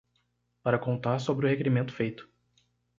[0.63, 2.27] Para contar sobre o requerimento feito